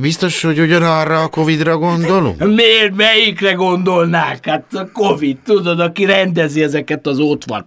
[0.00, 2.44] biztos, hogy ugyanarra a Covid-ra gondolunk?
[2.54, 4.46] Miért melyikre gondolnák?
[4.46, 7.64] Hát a Covid, tudod, aki rendezi ezeket az ótvar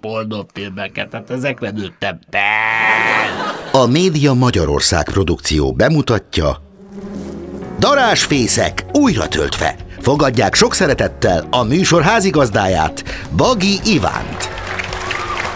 [0.53, 2.19] filmeket, hát ezekre nőttem
[3.71, 6.61] A Média Magyarország produkció bemutatja
[7.79, 9.75] Darásfészek újra töltve.
[9.99, 13.03] Fogadják sok szeretettel a műsor házigazdáját,
[13.35, 14.62] Bagi Ivánt.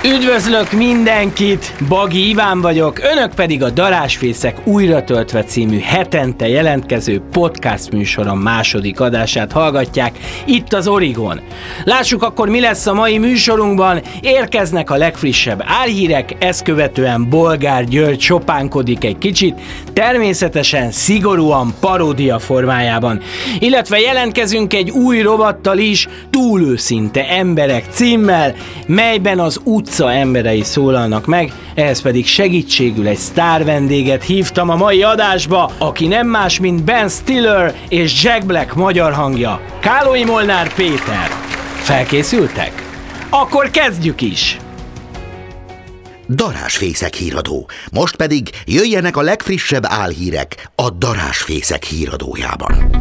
[0.05, 7.91] Üdvözlök mindenkit, Bagi Iván vagyok, önök pedig a Darásfészek újra töltve című hetente jelentkező podcast
[7.91, 11.39] műsorom második adását hallgatják itt az Origon.
[11.83, 18.21] Lássuk akkor mi lesz a mai műsorunkban, érkeznek a legfrissebb álhírek, ezt követően Bolgár György
[18.21, 19.59] sopánkodik egy kicsit,
[19.93, 23.21] természetesen szigorúan paródia formájában,
[23.59, 28.53] illetve jelentkezünk egy új rovattal is, túlőszinte emberek címmel,
[28.87, 34.75] melyben az utca utca emberei szólalnak meg, ehhez pedig segítségül egy sztár vendéget hívtam a
[34.75, 40.73] mai adásba, aki nem más, mint Ben Stiller és Jack Black magyar hangja, Kálói Molnár
[40.73, 41.29] Péter.
[41.75, 42.71] Felkészültek?
[43.29, 44.57] Akkor kezdjük is!
[46.29, 47.69] Darásfészek híradó.
[47.91, 52.91] Most pedig jöjjenek a legfrissebb álhírek a Darásfészek híradójában.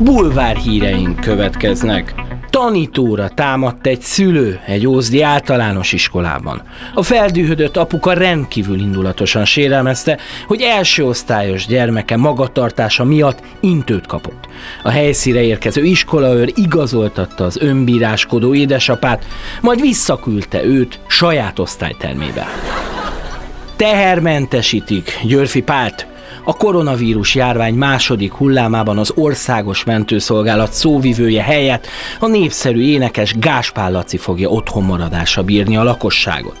[0.00, 2.14] Bulvár híreink következnek.
[2.54, 6.62] Tanítóra támadt egy szülő egy ózdi általános iskolában.
[6.94, 14.48] A feldühödött apuka rendkívül indulatosan sérelmezte, hogy első osztályos gyermeke magatartása miatt intőt kapott.
[14.82, 19.26] A helyszíre érkező iskolaőr igazoltatta az önbíráskodó édesapát,
[19.60, 22.46] majd visszaküldte őt saját osztálytermébe.
[23.76, 26.06] Tehermentesítik Györfi Pált,
[26.44, 31.86] a koronavírus járvány második hullámában az országos mentőszolgálat szóvivője helyett
[32.20, 36.56] a népszerű énekes Gáspár Laci fogja otthon maradásra bírni a lakosságot.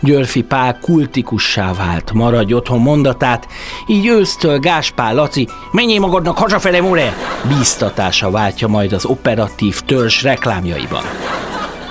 [0.00, 3.46] Györfi Pál kultikussá vált, maradj otthon mondatát,
[3.86, 7.16] így ősztől Gáspár Laci, menjél magadnak hazafele, more!
[7.48, 11.02] Bíztatása váltja majd az operatív törzs reklámjaiban.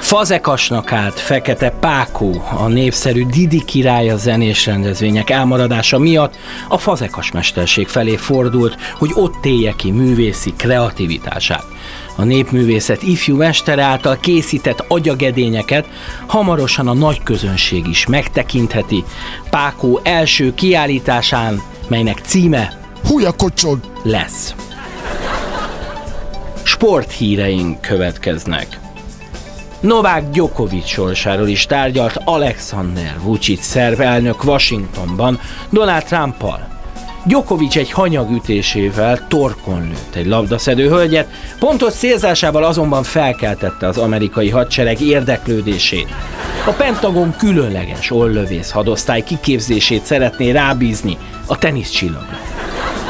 [0.08, 6.38] Fazekasnak állt Fekete Pákó, a népszerű Didi királya zenés rendezvények elmaradása miatt
[6.68, 11.63] a fazekas mesterség felé fordult, hogy ott élje ki művészi kreativitását.
[12.16, 15.88] A népművészet ifjú mestere által készített agyagedényeket
[16.28, 19.03] hamarosan a nagy közönség is megtekintheti
[19.50, 24.56] Pákó első kiállításán, melynek címe Húja kocsog lesz.
[26.63, 28.85] Sporthíreink következnek.
[29.79, 35.39] Novák Djokovic sorsáról is tárgyalt Alexander Vucic szerv elnök Washingtonban
[35.69, 36.67] Donald Trumpal.
[37.25, 41.27] Djokovic egy hanyagütésével torkon lőtt egy labdaszedő hölgyet,
[41.59, 46.07] pontos célzásával azonban felkeltette az amerikai hadsereg érdeklődését.
[46.67, 52.38] A Pentagon különleges ollövész hadosztály kiképzését szeretné rábízni a teniszcsillagra.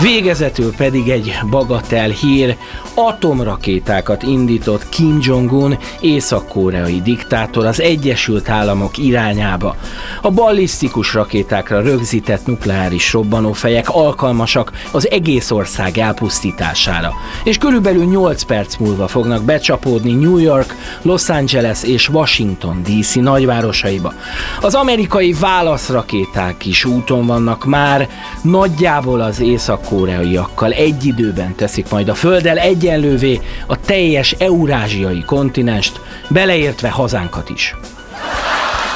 [0.01, 2.57] Végezetül pedig egy bagatel hír,
[2.93, 9.75] atomrakétákat indított Kim Jong-un észak-koreai diktátor az Egyesült Államok irányába.
[10.21, 18.75] A ballisztikus rakétákra rögzített nukleáris robbanófejek alkalmasak az egész ország elpusztítására, és körülbelül 8 perc
[18.75, 24.13] múlva fognak becsapódni New York, Los Angeles és Washington DC nagyvárosaiba.
[24.61, 28.09] Az amerikai válaszrakéták is úton vannak már,
[28.41, 29.39] nagyjából az
[29.87, 35.99] észak-koreaiakkal egy időben teszik majd a Földdel egyenlővé a teljes eurázsiai kontinenst,
[36.29, 37.75] beleértve hazánkat is.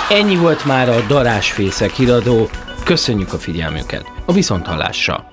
[0.09, 2.49] Ennyi volt már a Darásfészek híradó.
[2.83, 4.05] Köszönjük a figyelmüket.
[4.25, 5.25] A viszonthallásra.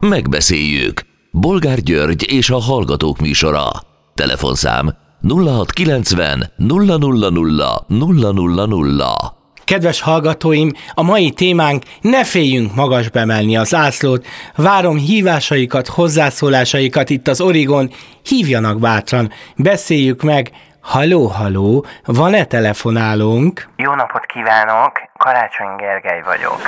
[0.00, 1.00] Megbeszéljük.
[1.30, 3.70] Bolgár György és a Hallgatók műsora.
[4.14, 4.94] Telefonszám
[5.28, 6.96] 0690 000
[8.56, 9.37] 000.
[9.68, 14.26] Kedves hallgatóim, a mai témánk ne féljünk magas bemelni az zászlót.
[14.56, 17.90] Várom hívásaikat, hozzászólásaikat itt az Origon.
[18.22, 20.50] Hívjanak bátran, beszéljük meg.
[20.80, 23.68] Haló, haló, van-e telefonálónk?
[23.76, 26.60] Jó napot kívánok, Karácsony Gergely vagyok.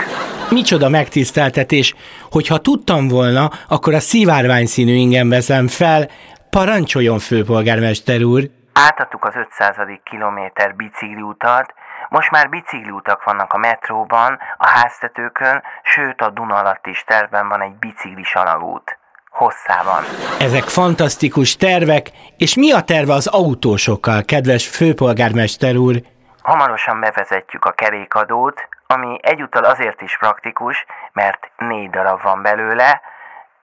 [0.50, 1.94] Micsoda megtiszteltetés,
[2.30, 6.08] hogyha tudtam volna, akkor a szivárvány színű ingem veszem fel.
[6.50, 8.50] Parancsoljon, főpolgármester úr!
[8.72, 9.76] Átadtuk az 500.
[10.04, 11.74] kilométer bicikliutat,
[12.10, 17.62] most már bicikliutak vannak a metróban, a háztetőkön, sőt a Duna alatt is tervben van
[17.62, 18.98] egy biciklis alagút.
[19.30, 20.02] Hosszában.
[20.38, 25.96] Ezek fantasztikus tervek, és mi a terve az autósokkal, kedves főpolgármester úr?
[26.42, 33.00] Hamarosan bevezetjük a kerékadót, ami egyúttal azért is praktikus, mert négy darab van belőle,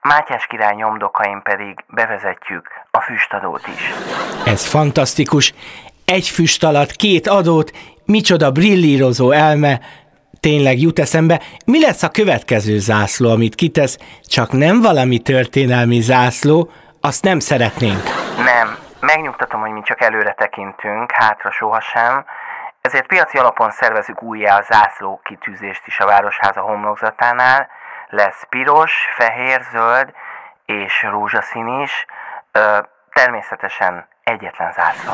[0.00, 3.92] Mátyás király nyomdokain pedig bevezetjük a füstadót is.
[4.44, 5.54] Ez fantasztikus.
[6.04, 7.72] Egy füst alatt két adót,
[8.08, 9.80] micsoda brillírozó elme.
[10.40, 16.70] Tényleg jut eszembe, mi lesz a következő zászló, amit kitesz, csak nem valami történelmi zászló,
[17.00, 18.02] azt nem szeretnénk.
[18.44, 22.24] Nem, megnyugtatom, hogy mi csak előre tekintünk, hátra sohasem,
[22.80, 27.68] ezért piaci alapon szervezünk újjá a zászló kitűzést is a Városháza homlokzatánál.
[28.08, 30.12] Lesz piros, fehér, zöld
[30.64, 32.06] és rózsaszín is,
[32.52, 32.78] ö,
[33.12, 35.12] természetesen egyetlen zászló.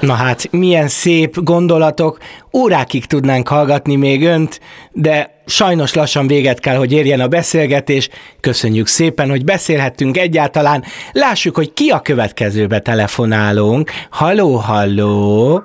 [0.00, 2.18] Na hát, milyen szép gondolatok,
[2.52, 4.60] órákig tudnánk hallgatni még önt,
[4.90, 8.08] de sajnos lassan véget kell, hogy érjen a beszélgetés.
[8.40, 10.84] Köszönjük szépen, hogy beszélhettünk egyáltalán.
[11.12, 13.90] Lássuk, hogy ki a következőbe telefonálunk.
[14.10, 15.62] Halló, halló!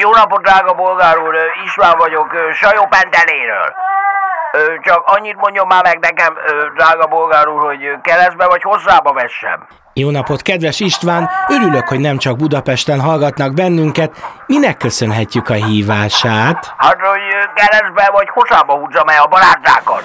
[0.00, 1.34] Jó napot, drága bolgár úr,
[1.64, 3.74] István vagyok, Sajó Penteléről.
[4.82, 6.34] Csak annyit mondjon már meg nekem,
[6.76, 9.66] drága bolgár úr, hogy keresztbe vagy hosszába vessem.
[9.98, 11.30] Jó napot, kedves István!
[11.48, 14.16] Örülök, hogy nem csak Budapesten hallgatnak bennünket.
[14.46, 16.74] Minek köszönhetjük a hívását?
[16.76, 20.02] Hát, hogy ö, keresztbe vagy hosszába húzzam el a barátsákat.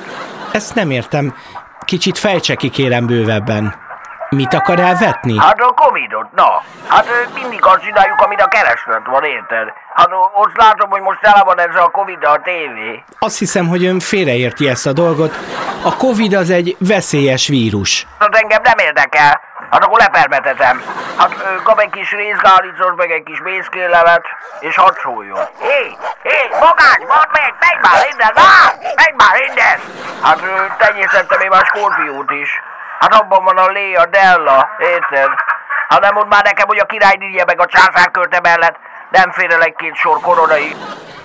[0.51, 1.35] Ezt nem értem.
[1.85, 3.75] Kicsit fejtse ki kérem bővebben.
[4.29, 5.37] Mit akar elvetni?
[5.39, 6.61] Hát a Covidot, na.
[6.87, 7.05] Hát
[7.41, 9.67] mindig azt csináljuk, amit a kereslet van, érted?
[9.93, 13.03] Hát azt látom, hogy most tele van ez a Covid a tévé.
[13.19, 15.37] Azt hiszem, hogy ön félreérti ezt a dolgot.
[15.83, 18.07] A Covid az egy veszélyes vírus.
[18.19, 19.41] Hát engem nem érdekel.
[19.71, 20.83] Hát akkor lepermetetem.
[21.17, 21.33] Hát
[21.63, 24.25] kap egy kis részgálicot, meg egy kis mészkérlevet,
[24.59, 25.45] és hadd szóljon.
[25.59, 25.81] Hé,
[26.23, 28.49] hé, magány, mondd meg, menj már innen, na!
[29.01, 29.77] Menj már innen!
[30.21, 32.49] Hát ö, tenyésztettem én már skorpiót is.
[32.99, 35.29] Hát abban van a lé, a della, érted?
[35.87, 38.75] Hát nem mondd már nekem, hogy a királynője meg a császárkörte mellett
[39.11, 40.75] nem fér el egy-két sor koronai.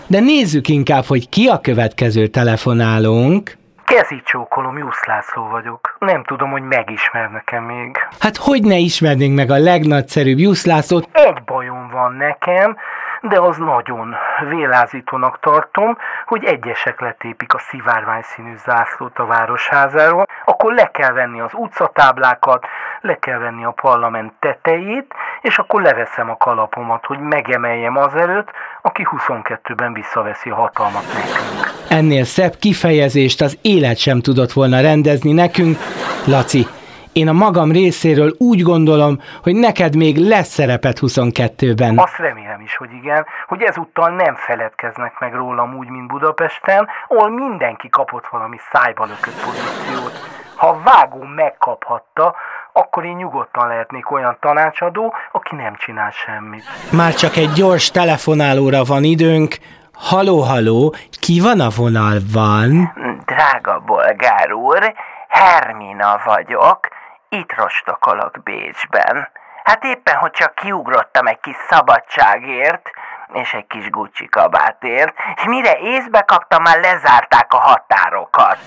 [0.06, 3.56] De nézzük inkább, hogy ki a következő telefonálónk.
[3.86, 5.96] Kezi csókolom, Jusz László vagyok.
[5.98, 8.06] Nem tudom, hogy megismernek-e még.
[8.20, 11.08] Hát hogy ne ismernénk meg a legnagyszerűbb Jusz Lászlót?
[11.12, 12.76] Egy bajom van nekem,
[13.20, 14.14] de az nagyon
[14.48, 21.40] vélázítónak tartom, hogy egyesek letépik a szivárvány színű zászlót a városházáról, akkor le kell venni
[21.40, 22.66] az utcatáblákat,
[23.00, 28.50] le kell venni a parlament tetejét, és akkor leveszem a kalapomat, hogy megemeljem az előtt,
[28.82, 31.75] aki 22-ben visszaveszi a hatalmat nekünk.
[31.96, 35.78] Ennél szebb kifejezést az élet sem tudott volna rendezni nekünk.
[36.26, 36.66] Laci,
[37.12, 41.98] én a magam részéről úgy gondolom, hogy neked még lesz szerepet 22-ben.
[41.98, 47.30] Azt remélem is, hogy igen, hogy ezúttal nem feledkeznek meg rólam úgy, mint Budapesten, ahol
[47.30, 50.28] mindenki kapott valami szájba lökött pozíciót.
[50.56, 52.34] Ha a vágó megkaphatta,
[52.72, 56.64] akkor én nyugodtan lehetnék olyan tanácsadó, aki nem csinál semmit.
[56.92, 59.56] Már csak egy gyors telefonálóra van időnk.
[59.98, 62.92] Haló, haló, ki van a vonalban?
[63.24, 64.94] Drága bolgár úr,
[65.28, 66.88] Hermina vagyok,
[67.28, 69.28] itt rostokolok Bécsben.
[69.64, 72.90] Hát éppen, hogy csak kiugrottam egy kis szabadságért,
[73.32, 78.58] és egy kis Gucci kabátért, és mire észbe kaptam, már lezárták a határokat.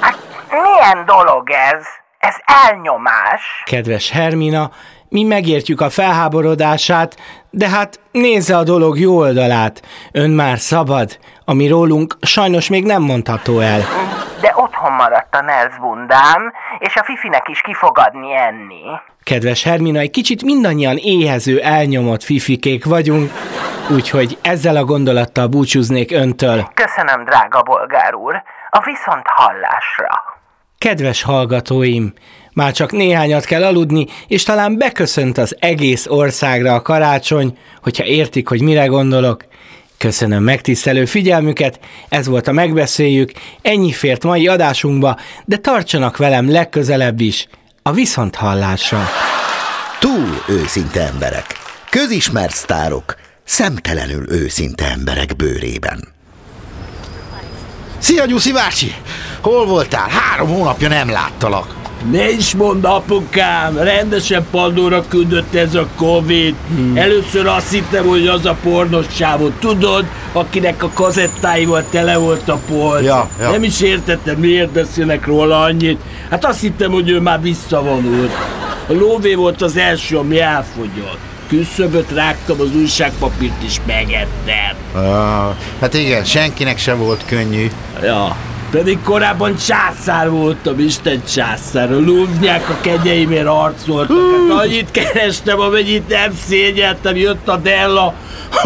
[0.00, 0.16] Hát
[0.50, 1.86] milyen dolog ez?
[2.18, 3.62] Ez elnyomás.
[3.64, 4.70] Kedves Hermina,
[5.08, 7.16] mi megértjük a felháborodását,
[7.50, 9.82] de hát nézze a dolog jó oldalát.
[10.12, 13.80] Ön már szabad, ami rólunk sajnos még nem mondható el.
[14.40, 18.82] De otthon maradt a Nelsbundám, és a Fifinek is kifogadni enni.
[19.22, 23.30] Kedves Hermina, egy kicsit mindannyian éhező, elnyomott fifikék vagyunk,
[23.90, 26.68] úgyhogy ezzel a gondolattal búcsúznék öntől.
[26.74, 30.38] Köszönöm, drága bolgár úr, a viszont hallásra.
[30.78, 32.12] Kedves hallgatóim,
[32.60, 38.48] már csak néhányat kell aludni, és talán beköszönt az egész országra a karácsony, hogyha értik,
[38.48, 39.44] hogy mire gondolok.
[39.98, 47.20] Köszönöm megtisztelő figyelmüket, ez volt a megbeszéljük, ennyi fért mai adásunkba, de tartsanak velem legközelebb
[47.20, 47.46] is,
[47.82, 49.08] a viszonthallásra.
[50.00, 51.46] Túl őszinte emberek,
[51.90, 56.08] közismert sztárok, szemtelenül őszinte emberek bőrében.
[57.98, 58.94] Szia, Gyuszi bácsi!
[59.40, 60.08] Hol voltál?
[60.08, 61.79] Három hónapja nem láttalak.
[62.10, 66.54] Ne is mondd, apukám, rendesen padlóra küldött ez a Covid.
[66.68, 66.96] Hmm.
[66.96, 72.58] Először azt hittem, hogy az a pornos csávó, tudod, akinek a kazettáival tele volt a
[72.68, 73.04] polc.
[73.04, 73.50] Ja, ja.
[73.50, 76.00] Nem is értettem, miért beszélnek róla annyit.
[76.30, 78.32] Hát azt hittem, hogy ő már visszavonult.
[78.88, 81.18] A lóvé volt az első, ami elfogyott.
[81.48, 84.76] Küszöböt rágtam, az újságpapírt is megettem.
[84.94, 87.70] Ah, hát igen, senkinek sem volt könnyű.
[88.02, 88.36] Ja,
[88.70, 91.92] pedig korábban császár voltam, Isten császár.
[91.92, 94.16] A lúvnyák a kegyeimért harcoltak.
[94.48, 98.14] Hát annyit kerestem, amennyit nem szégyeltem, jött a Della.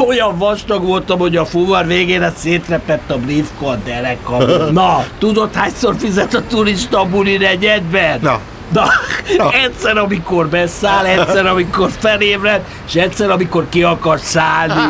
[0.06, 4.42] Olyan vastag voltam, hogy a fuvar végére szétrepett a briefka a derekam.
[4.73, 8.18] Na, tudod hányszor fizet a turista a buli negyedben?
[8.23, 8.40] Na.
[8.73, 14.82] Na, egyszer, amikor beszáll, egyszer, amikor felébred, és egyszer, amikor ki akar szállni.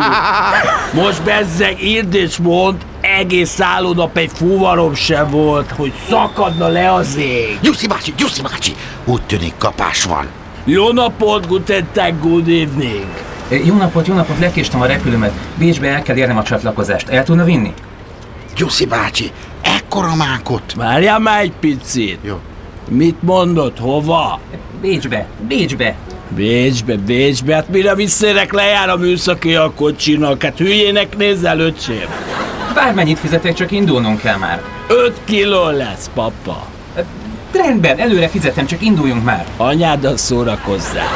[1.02, 7.16] Most bezzeg, írd és mond, egész szállónap egy fuvarom sem volt, hogy szakadna le az
[7.16, 7.58] ég.
[7.62, 8.72] Gyuszi bácsi, Gyuszi bácsi!
[9.04, 10.26] Úgy tűnik kapás van.
[10.64, 13.08] Jó napot, guten tag, good evening.
[13.64, 15.32] Jó napot, jó napot, lekéstem a repülőmet.
[15.58, 17.08] Bécsbe el kell érnem a csatlakozást.
[17.08, 17.72] El tudna vinni?
[18.56, 19.30] Gyuszi bácsi,
[19.62, 20.74] ekkora mákot!
[20.76, 22.18] Várjál már egy picit.
[22.22, 22.40] Jó.
[22.88, 24.40] Mit mondott, hova?
[24.80, 25.94] Bécsbe, Bécsbe.
[26.28, 32.08] Bécsbe, Bécsbe, hát mire visszérek lejár a műszaki a kocsinak, hát hülyének nézzel, öcsém.
[32.74, 34.62] Bármennyit fizetek, csak indulnunk kell már.
[34.88, 36.66] 5 kiló lesz, papa.
[37.52, 39.46] Rendben, előre fizetem, csak induljunk már.
[39.56, 41.08] Anyáddal szórakozzál.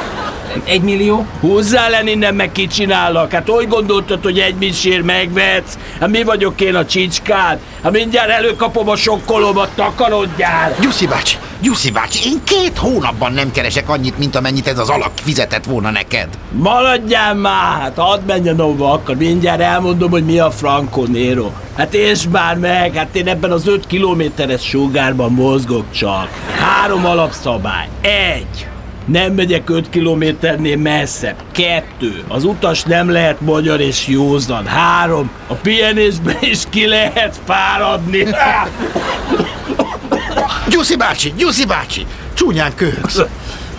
[0.64, 1.26] Egy millió?
[1.40, 3.32] Húzzál el innen, meg kicsinálok.
[3.32, 5.78] Hát hogy gondoltad, hogy egy misér megvetsz?
[6.00, 7.58] Hát mi vagyok én a csicskád?
[7.82, 10.74] Hát mindjárt előkapom a sokkolómat, takarodjál!
[10.80, 15.10] Gyuszi bácsi, Gyuszi bácsi, én két hónapban nem keresek annyit, mint amennyit ez az alak
[15.14, 16.28] fizetett volna neked.
[16.50, 17.80] Maradjál már!
[17.80, 21.50] Hát hadd menjen ahova akar, mindjárt elmondom, hogy mi a Franco Nero.
[21.76, 26.28] Hát és már meg, hát én ebben az 5 kilométeres sugárban mozgok csak.
[26.58, 27.88] Három alapszabály.
[28.00, 28.66] Egy.
[29.04, 31.36] Nem megyek 5 kilométernél messzebb.
[31.52, 32.24] Kettő.
[32.28, 34.66] Az utas nem lehet magyar és józan.
[34.66, 35.30] Három.
[35.46, 38.26] A pihenésben is ki lehet fáradni.
[40.68, 43.22] Gyuszi bácsi, Gyuszi bácsi, csúnyán köhögsz.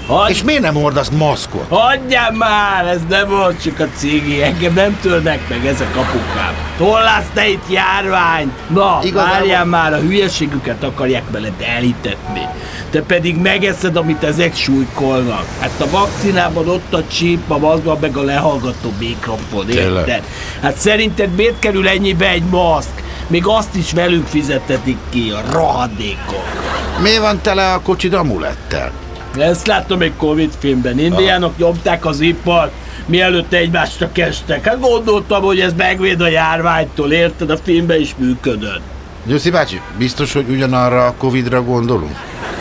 [0.08, 1.65] Hagy, És miért nem hordasz maszkot?
[1.69, 6.53] hagyjál már, ez nem volt csak a cigi, engem nem törnek meg ezek apukám.
[6.77, 8.51] Tollász te itt járvány?
[8.67, 12.41] Na, Igazából- várjál már, a hülyeségüket akarják veled elhitetni.
[12.89, 15.46] Te pedig megeszed, amit ezek súlykolnak.
[15.60, 20.24] Hát a vakcinában ott a csíp, a mazban meg a lehallgató mikrofon, érted?
[20.62, 22.89] Hát szerinted miért kerül ennyibe egy maszk?
[23.27, 26.77] Még azt is velünk fizetetik ki, a rohadékok.
[27.01, 28.91] Miért van tele a kocsid amulettel?
[29.38, 31.00] Ezt láttam egy Covid filmben.
[31.00, 32.72] Indiánok nyomták az ipart,
[33.06, 34.65] mielőtt egymásra kestek.
[34.65, 37.50] Hát gondoltam, hogy ez megvéd a járványtól, érted?
[37.50, 38.82] A filmben is működött.
[39.25, 42.15] Gyuszi bácsi, biztos, hogy ugyanarra a Covidra gondolunk?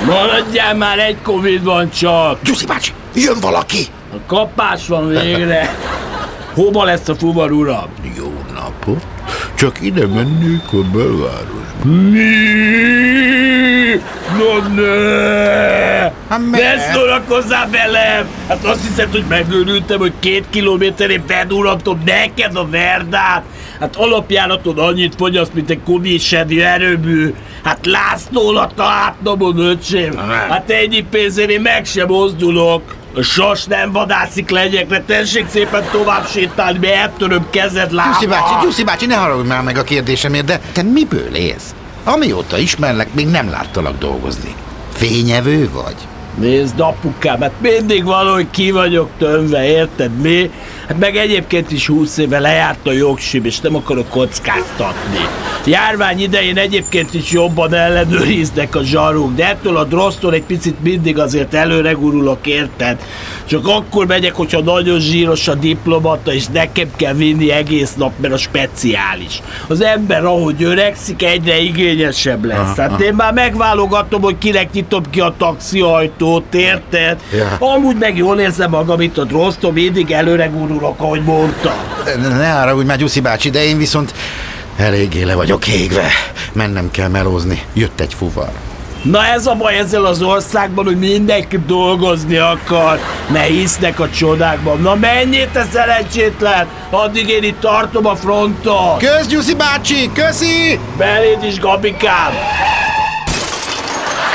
[0.07, 2.42] Maradjál már, egy Covid van csak.
[2.42, 3.87] Gyuszi bácsi, jön valaki!
[4.12, 5.76] A kapás van végre.
[6.54, 7.88] Hova lesz a fuvar uram?
[8.16, 9.07] Jó napot!
[9.54, 11.88] Csak ide mennék a belvárosba.
[14.38, 16.11] No ne!
[16.28, 18.26] Hát Ne szórakozzál velem!
[18.49, 23.43] Hát azt hiszed, hogy megőrültem, hogy két kilométerén bedúrantom neked a verdát?
[23.81, 27.35] Hát alapjáraton annyit fogyaszt, mint egy komissedű erőmű.
[27.64, 30.17] Hát László a átnomon, öcsém.
[30.49, 32.97] Hát ennyi pénzért én meg sem mozdulok.
[33.14, 38.12] A sas nem vadászik legyekre, tessék szépen tovább sétálni, mert eltöröm kezed lábad.
[38.12, 41.75] Gyuszi bácsi, Gyuszi bácsi, ne haragudj már meg a kérdésemért, de te miből élsz?
[42.05, 44.55] Amióta ismerlek, még nem láttalak dolgozni.
[44.93, 45.97] Fényevő vagy?
[46.40, 50.50] Nézd, apukám, hát mindig valahogy ki vagyok tömve, érted mi?
[50.88, 55.18] Hát meg egyébként is 20 éve lejárt a jogsim, és nem akarok kockáztatni.
[55.64, 61.18] Járvány idején egyébként is jobban ellenőriznek a zsaruk, de ettől a drosztól egy picit mindig
[61.18, 62.99] azért előre gurulok, érted?
[63.45, 68.35] Csak akkor megyek, hogyha nagyon zsíros a diplomata, és nekem kell vinni egész nap, mert
[68.35, 69.40] a speciális.
[69.66, 72.76] Az ember, ahogy öregszik, egyre igényesebb lesz.
[72.76, 75.35] Hát én már megválogatom, hogy kinek nyitom ki a
[76.28, 77.16] taxiajtót, érted?
[77.32, 77.56] Ja.
[77.58, 81.73] Amúgy meg jól érzem magam itt a drosztom, mindig előre gurulok, ahogy mondtam.
[82.20, 84.14] Ne, ne haragudj már, Gyuszi bácsi, de én viszont
[84.76, 86.06] eléggé le vagyok égve.
[86.52, 87.62] Mennem kell melózni.
[87.73, 88.50] Jött egy fuvar.
[89.02, 92.99] Na ez a baj ezzel az országban, hogy mindenki dolgozni akar,
[93.30, 94.80] ne hisznek a csodákban.
[94.80, 98.99] Na menjél te szerencsétlen, addig én itt tartom a fronton.
[98.99, 100.78] Kösz, Gyuszi bácsi, köszi!
[100.97, 102.32] Beléd is, Gabikám!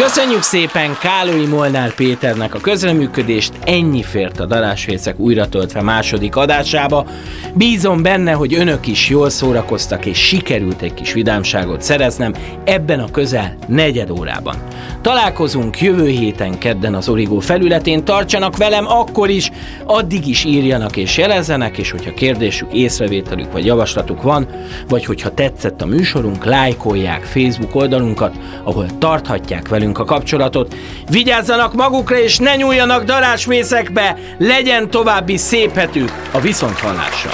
[0.04, 7.06] Köszönjük szépen Kálói Molnár Péternek a közreműködést, ennyi fért a darásfészek újra töltve második adásába.
[7.54, 12.34] Bízom benne, hogy önök is jól szórakoztak, és sikerült egy kis vidámságot szereznem
[12.64, 14.56] ebben a közel negyed órában.
[15.02, 19.52] Találkozunk jövő héten kedden az Origó felületén, tartsanak velem akkor is,
[19.86, 24.48] addig is írjanak és jelezzenek, és hogyha kérdésük, észrevételük vagy javaslatuk van,
[24.88, 30.76] vagy hogyha tetszett a műsorunk, lájkolják Facebook oldalunkat, ahol tarthatják velünk a kapcsolatot.
[31.10, 37.32] Vigyázzanak magukra és ne nyúljanak darásvészekbe, legyen további szép hetük a viszonthallásra.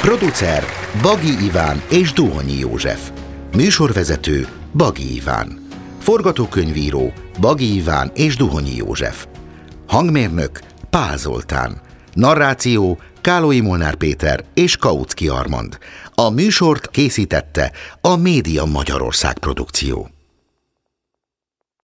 [0.00, 0.64] Producer
[1.02, 3.10] Bagi Iván és Duhonyi József.
[3.56, 5.66] Műsorvezető Bagi Iván.
[6.00, 9.26] Forgatókönyvíró Bagi Iván és Duhonyi József.
[9.88, 11.80] Hangmérnök Pál Zoltán.
[12.12, 15.78] Narráció Kálói Molnár Péter és Kautsky Armand.
[16.14, 20.10] A műsort készítette a Média Magyarország produkció.